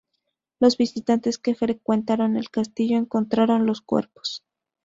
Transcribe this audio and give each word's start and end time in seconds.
Los 0.59 0.77
visitantes 0.77 1.37
que 1.37 1.53
frecuentaron 1.53 2.35
el 2.35 2.49
castillo 2.49 2.97
encontraron 2.97 3.67
los 3.67 3.81
cuerpos. 3.81 4.43